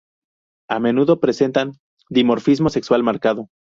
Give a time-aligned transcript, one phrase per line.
[0.67, 1.73] A menudo presentan
[2.09, 3.49] dimorfismo sexual marcado.